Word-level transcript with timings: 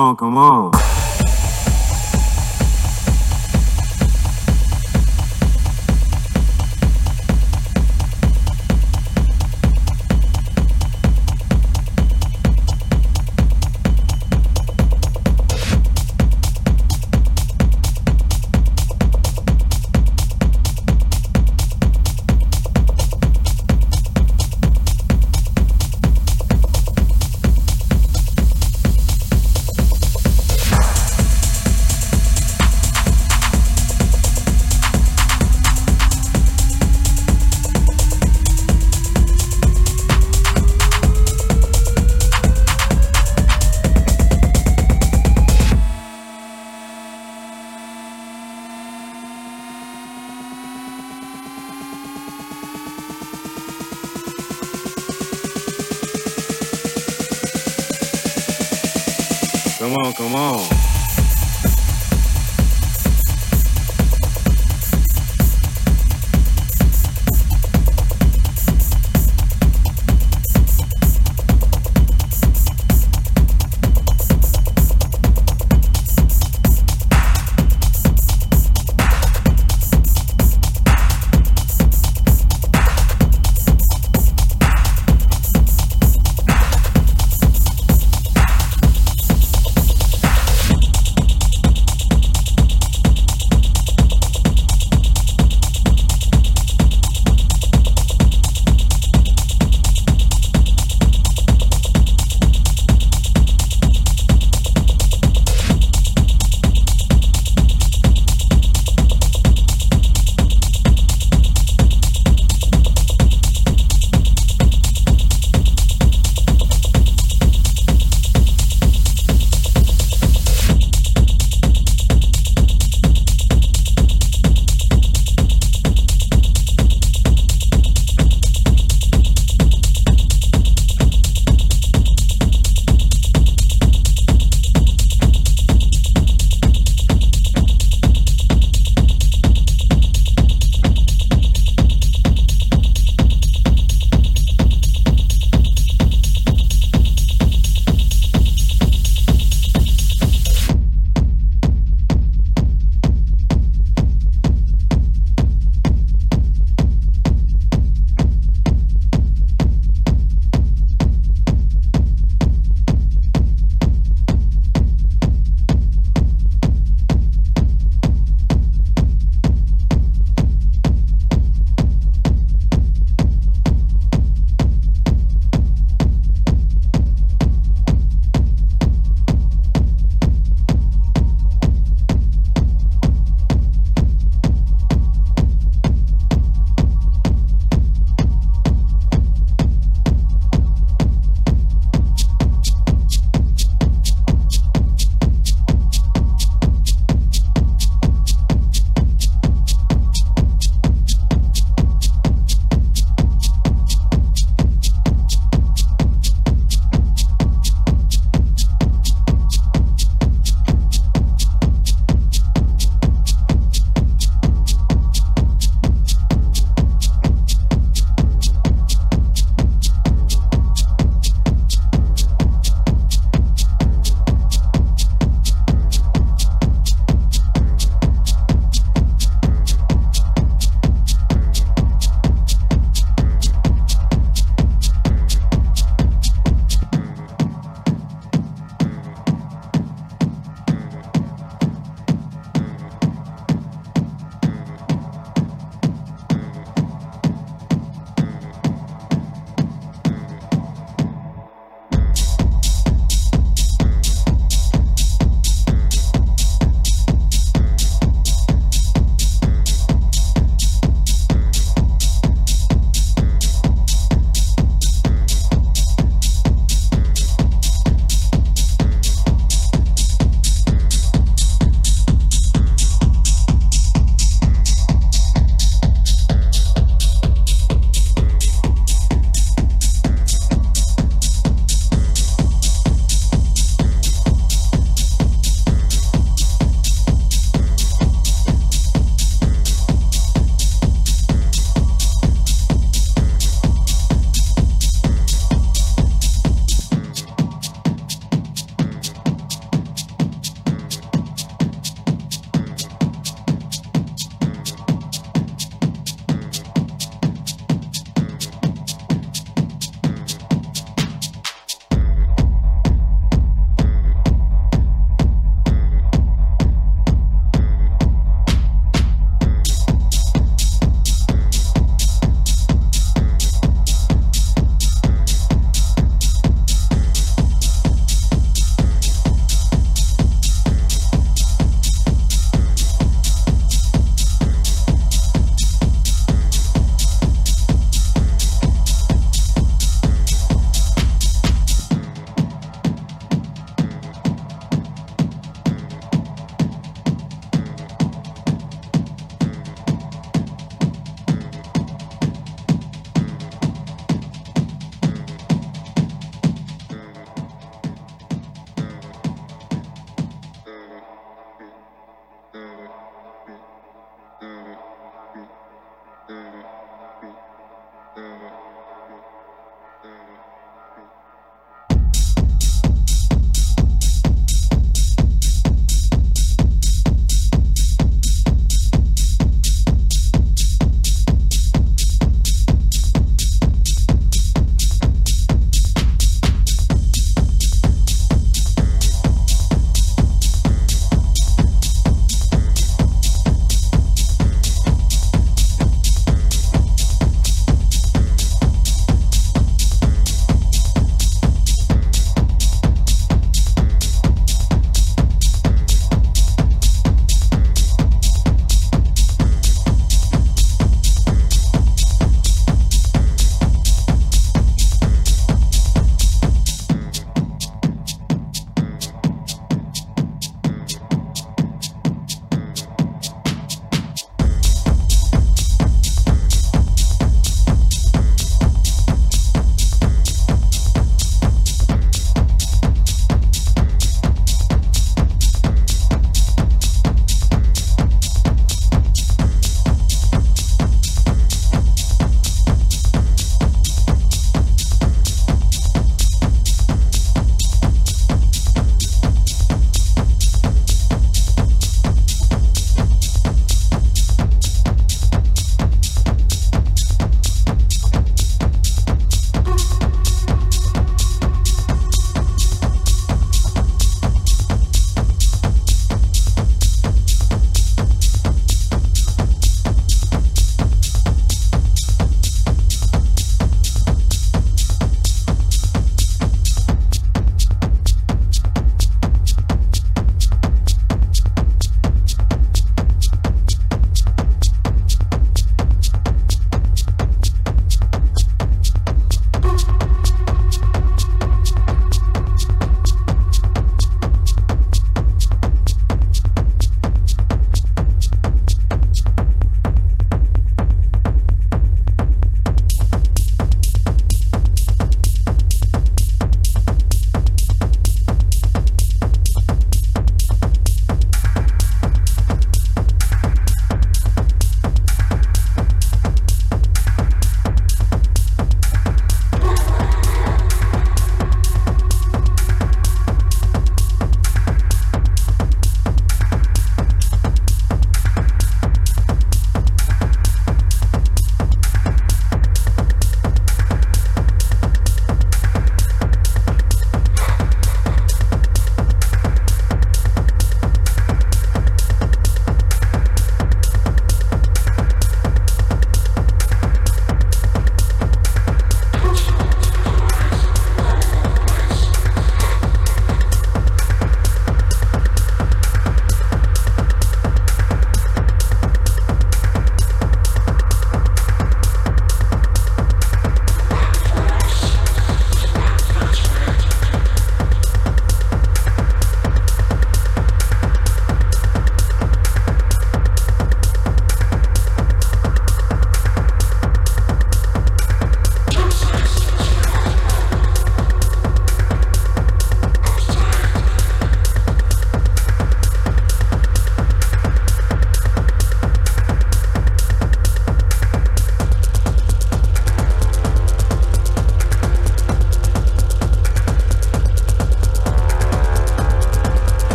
come 0.00 0.08
on, 0.08 0.16
come 0.16 0.38
on. 0.38 0.79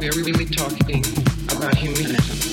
We 0.00 0.08
are 0.08 0.12
really 0.12 0.46
talking 0.46 1.04
about 1.50 1.74
humanism. 1.74 2.49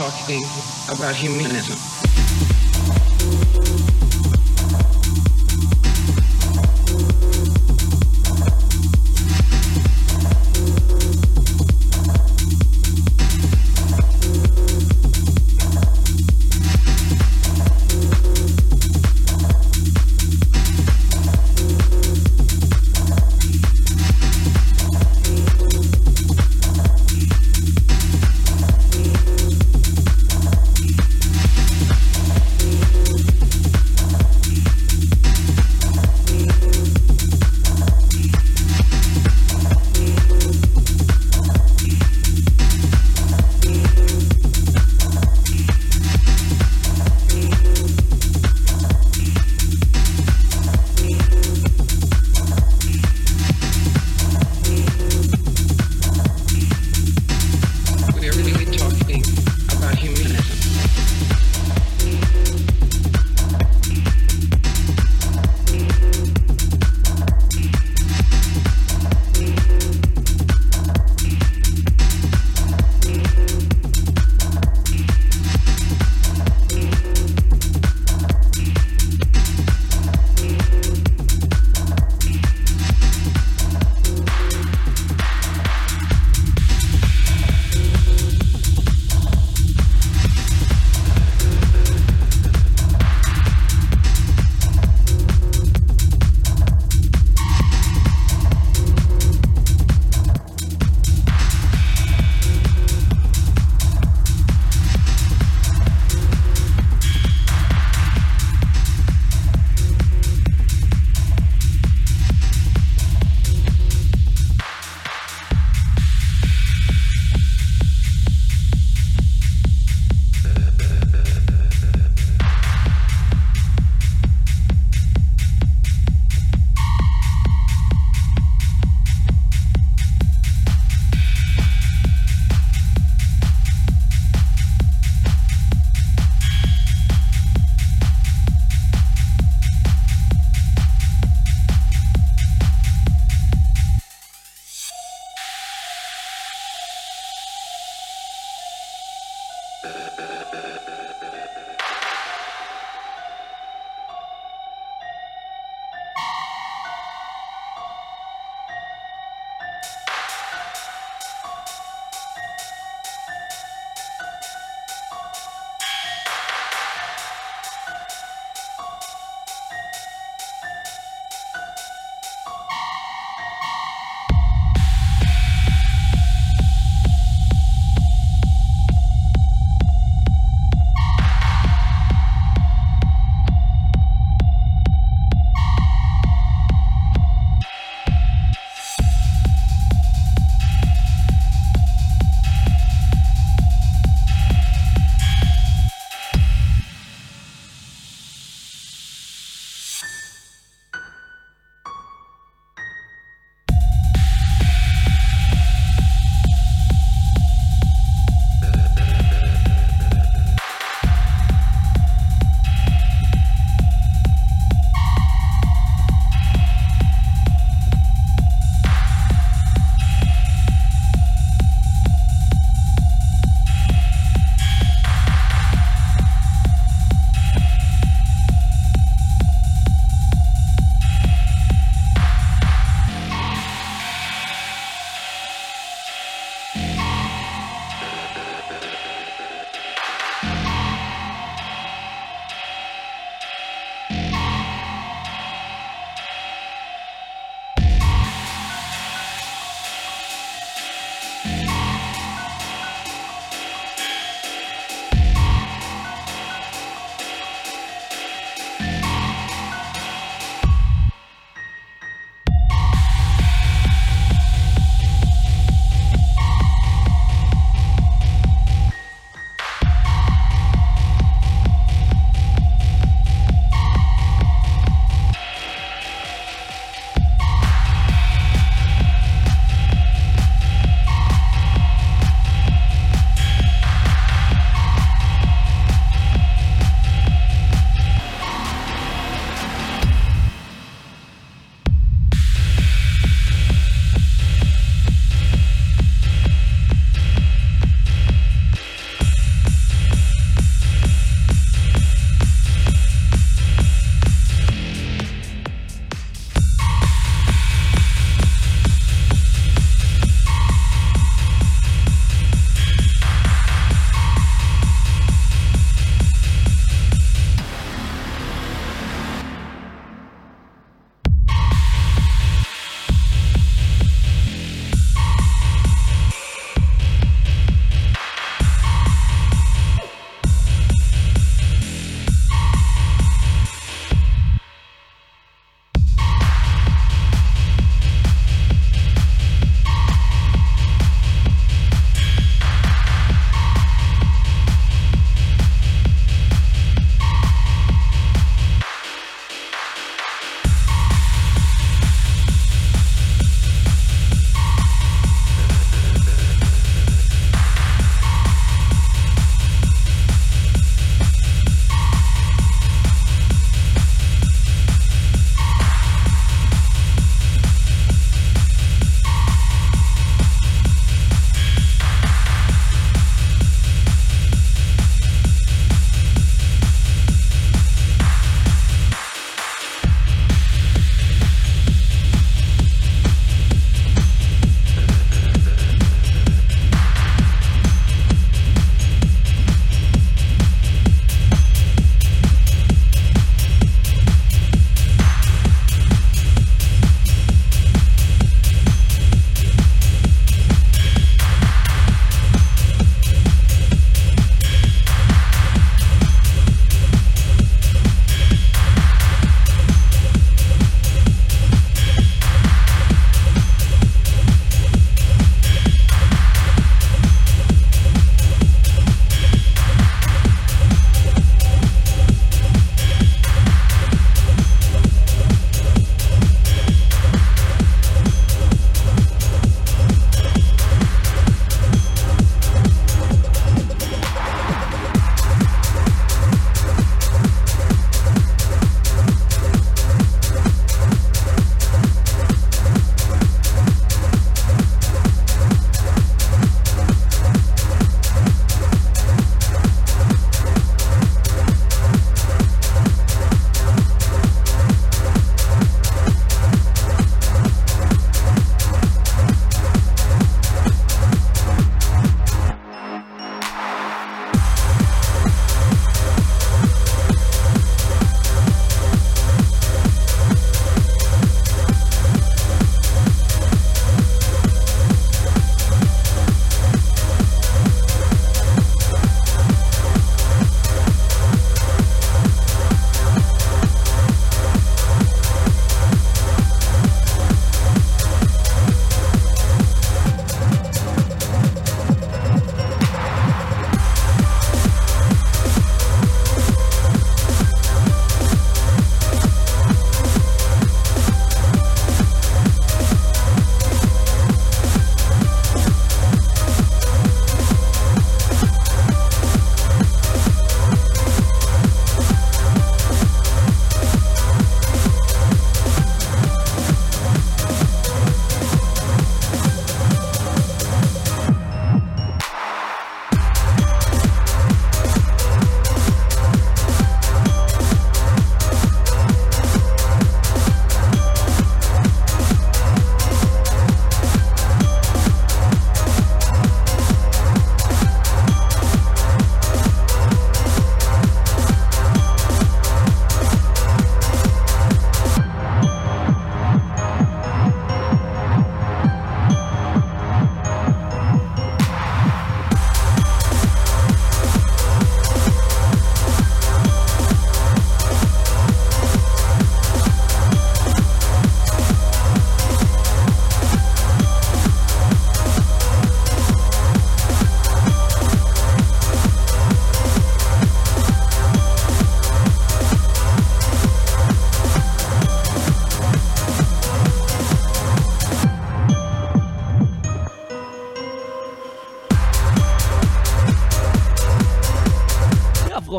Talking 0.00 0.42
about 0.88 1.14
humanism. 1.14 1.89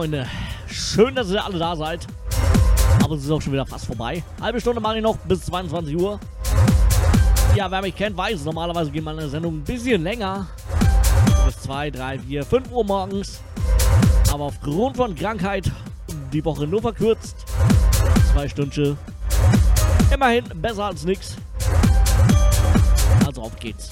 Freunde. 0.01 0.25
Schön, 0.65 1.13
dass 1.13 1.29
ihr 1.29 1.45
alle 1.45 1.59
da 1.59 1.75
seid. 1.75 2.07
Aber 3.03 3.13
es 3.13 3.23
ist 3.23 3.29
auch 3.29 3.39
schon 3.39 3.53
wieder 3.53 3.67
fast 3.67 3.85
vorbei. 3.85 4.23
Halbe 4.41 4.59
Stunde 4.59 4.81
mache 4.81 4.97
ich 4.97 5.03
noch 5.03 5.15
bis 5.15 5.41
22 5.41 5.95
Uhr. 5.95 6.19
Ja, 7.53 7.69
wer 7.69 7.83
mich 7.83 7.95
kennt, 7.95 8.17
weiß, 8.17 8.43
normalerweise 8.45 8.89
geht 8.89 9.03
meine 9.03 9.29
Sendung 9.29 9.57
ein 9.57 9.63
bisschen 9.63 10.01
länger. 10.01 10.47
Bis 11.45 11.61
2, 11.61 11.91
3, 11.91 12.17
4, 12.17 12.43
5 12.43 12.71
Uhr 12.71 12.83
morgens. 12.83 13.41
Aber 14.33 14.45
aufgrund 14.45 14.97
von 14.97 15.13
Krankheit 15.13 15.69
die 16.33 16.43
Woche 16.43 16.65
nur 16.65 16.81
verkürzt. 16.81 17.35
Zwei 18.33 18.49
Stündchen. 18.49 18.97
Immerhin 20.11 20.45
besser 20.55 20.85
als 20.85 21.05
nichts. 21.05 21.35
Also 23.23 23.43
auf 23.43 23.55
geht's. 23.59 23.91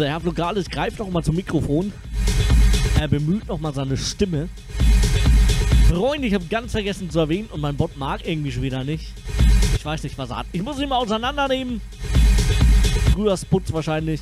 Der 0.00 0.08
Herr 0.08 0.20
Flogalis 0.20 0.68
greift 0.68 0.98
noch 0.98 1.10
mal 1.10 1.22
zum 1.22 1.36
Mikrofon. 1.36 1.92
Er 2.98 3.08
bemüht 3.08 3.46
noch 3.48 3.60
mal 3.60 3.74
seine 3.74 3.96
Stimme. 3.96 4.48
Freunde, 5.88 6.26
ich 6.26 6.34
habe 6.34 6.44
ganz 6.46 6.72
vergessen 6.72 7.10
zu 7.10 7.18
erwähnen 7.18 7.48
und 7.52 7.60
mein 7.60 7.76
Bot 7.76 7.96
mag 7.96 8.26
irgendwie 8.26 8.50
schon 8.50 8.62
wieder 8.62 8.82
nicht. 8.82 9.12
Ich 9.76 9.84
weiß 9.84 10.02
nicht, 10.02 10.16
was 10.16 10.30
er 10.30 10.38
hat. 10.38 10.46
Ich 10.52 10.62
muss 10.62 10.80
ihn 10.80 10.88
mal 10.88 10.96
auseinandernehmen. 10.96 11.80
Früher 13.12 13.36
Sputz 13.36 13.72
wahrscheinlich. 13.72 14.20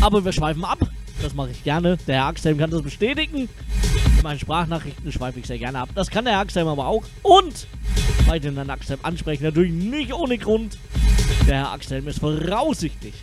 Aber 0.00 0.24
wir 0.24 0.32
schweifen 0.32 0.64
ab. 0.64 0.78
Das 1.22 1.34
mache 1.34 1.50
ich 1.50 1.62
gerne. 1.62 1.98
Der 2.06 2.16
Herr 2.16 2.26
Axelm 2.26 2.58
kann 2.58 2.70
das 2.70 2.82
bestätigen. 2.82 3.48
In 4.16 4.22
meinen 4.22 4.38
Sprachnachrichten 4.38 5.12
schweife 5.12 5.38
ich 5.38 5.46
sehr 5.46 5.58
gerne 5.58 5.80
ab. 5.80 5.90
Das 5.94 6.10
kann 6.10 6.24
der 6.24 6.34
Herr 6.34 6.40
Axelm 6.40 6.66
aber 6.66 6.86
auch. 6.86 7.04
Und 7.22 7.66
bei 8.26 8.38
den 8.38 8.54
Herrn 8.54 8.70
Axelm 8.70 9.00
ansprechen, 9.02 9.44
natürlich 9.44 9.72
nicht 9.72 10.12
ohne 10.12 10.38
Grund. 10.38 10.78
Der 11.50 11.58
Herr 11.58 11.72
Axelm 11.72 12.06
ist 12.06 12.20
voraussichtlich, 12.20 13.14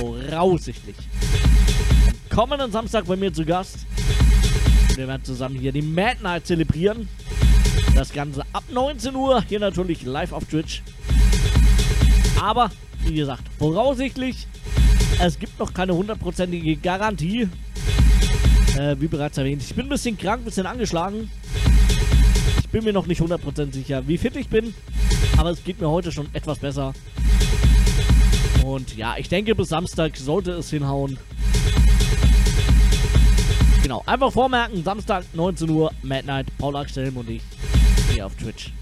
voraussichtlich 0.00 0.96
am 2.08 2.36
kommenden 2.36 2.72
Samstag 2.72 3.06
bei 3.06 3.14
mir 3.14 3.32
zu 3.32 3.44
Gast. 3.44 3.86
Wir 4.96 5.06
werden 5.06 5.22
zusammen 5.22 5.56
hier 5.56 5.70
die 5.70 5.82
Mad 5.82 6.16
Night 6.20 6.48
zelebrieren. 6.48 7.08
Das 7.94 8.12
Ganze 8.12 8.42
ab 8.52 8.64
19 8.72 9.14
Uhr, 9.14 9.40
hier 9.48 9.60
natürlich 9.60 10.02
live 10.02 10.32
auf 10.32 10.46
Twitch. 10.46 10.82
Aber, 12.42 12.72
wie 13.04 13.14
gesagt, 13.14 13.44
voraussichtlich, 13.56 14.48
es 15.22 15.38
gibt 15.38 15.56
noch 15.60 15.72
keine 15.72 15.94
hundertprozentige 15.94 16.74
Garantie. 16.78 17.48
Äh, 18.76 18.96
wie 18.98 19.06
bereits 19.06 19.38
erwähnt, 19.38 19.62
ich 19.62 19.76
bin 19.76 19.86
ein 19.86 19.90
bisschen 19.90 20.18
krank, 20.18 20.40
ein 20.40 20.44
bisschen 20.46 20.66
angeschlagen. 20.66 21.30
Ich 22.58 22.68
bin 22.68 22.82
mir 22.82 22.92
noch 22.92 23.06
nicht 23.06 23.20
100% 23.20 23.72
sicher, 23.72 24.02
wie 24.08 24.18
fit 24.18 24.34
ich 24.34 24.48
bin. 24.48 24.74
Aber 25.36 25.50
es 25.50 25.62
geht 25.62 25.80
mir 25.80 25.88
heute 25.88 26.10
schon 26.10 26.26
etwas 26.34 26.58
besser. 26.58 26.92
Und 28.66 28.96
ja, 28.96 29.14
ich 29.16 29.28
denke, 29.28 29.54
bis 29.54 29.68
Samstag 29.68 30.16
sollte 30.16 30.50
es 30.50 30.70
hinhauen. 30.70 31.16
Genau, 33.80 34.02
einfach 34.06 34.32
vormerken, 34.32 34.82
Samstag 34.82 35.24
19 35.34 35.70
Uhr, 35.70 35.92
Mad 36.02 36.26
Night, 36.26 36.48
Paul 36.58 36.74
Axelm 36.74 37.16
und 37.16 37.30
ich 37.30 37.42
hier 38.12 38.26
auf 38.26 38.34
Twitch. 38.34 38.72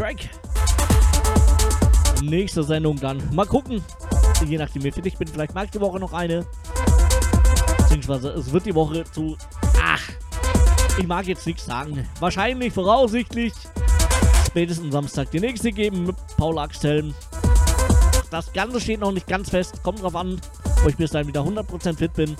Track. 0.00 0.30
Nächste 2.22 2.62
Sendung 2.62 2.98
dann. 2.98 3.22
Mal 3.34 3.44
gucken. 3.44 3.84
Je 4.46 4.56
nachdem, 4.56 4.82
wie 4.82 4.90
fit 4.90 5.04
ich 5.04 5.18
bin. 5.18 5.28
Vielleicht 5.28 5.54
mag 5.54 5.66
ich 5.66 5.72
die 5.72 5.80
Woche 5.82 6.00
noch 6.00 6.14
eine. 6.14 6.46
Beziehungsweise 7.76 8.30
es 8.30 8.50
wird 8.50 8.64
die 8.64 8.74
Woche 8.74 9.04
zu. 9.04 9.36
Ach, 9.78 10.00
ich 10.96 11.06
mag 11.06 11.26
jetzt 11.26 11.46
nichts 11.46 11.66
sagen. 11.66 12.08
Wahrscheinlich, 12.18 12.72
voraussichtlich, 12.72 13.52
spätestens 14.46 14.90
Samstag 14.90 15.30
die 15.32 15.40
nächste 15.40 15.70
geben 15.70 16.06
mit 16.06 16.16
Paul 16.38 16.58
Axthelm. 16.58 17.12
Das 18.30 18.50
Ganze 18.54 18.80
steht 18.80 19.00
noch 19.00 19.12
nicht 19.12 19.26
ganz 19.26 19.50
fest. 19.50 19.82
Kommt 19.82 20.02
drauf 20.02 20.16
an, 20.16 20.40
wo 20.82 20.88
ich 20.88 20.96
bis 20.96 21.10
dahin 21.10 21.28
wieder 21.28 21.42
100% 21.42 21.98
fit 21.98 22.14
bin. 22.14 22.36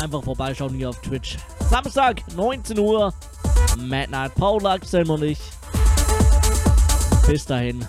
Einfach 0.00 0.24
vorbeischauen 0.24 0.72
hier 0.72 0.88
auf 0.88 1.02
Twitch. 1.02 1.36
Samstag, 1.68 2.22
19 2.34 2.78
Uhr. 2.78 3.12
Mad 3.76 4.10
Night 4.10 4.34
Paul 4.34 4.66
Axthelm 4.66 5.10
und 5.10 5.22
ich. 5.22 5.38
Bis 7.26 7.44
dahin. 7.44 7.84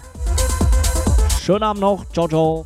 Schönen 1.41 1.63
Abend 1.63 1.81
noch. 1.81 2.05
Ciao, 2.11 2.27
ciao. 2.27 2.65